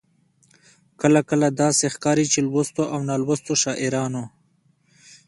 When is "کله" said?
1.01-1.19, 1.29-1.47